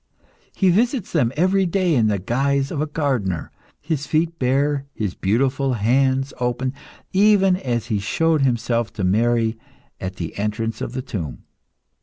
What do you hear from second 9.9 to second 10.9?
at the entrance